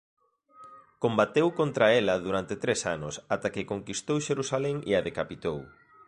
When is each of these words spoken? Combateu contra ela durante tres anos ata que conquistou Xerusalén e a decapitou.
Combateu 1.03 1.47
contra 1.59 1.85
ela 1.99 2.15
durante 2.25 2.55
tres 2.63 2.79
anos 2.95 3.15
ata 3.35 3.53
que 3.53 3.69
conquistou 3.71 4.17
Xerusalén 4.27 4.75
e 4.89 4.91
a 4.99 5.01
decapitou. 5.07 5.59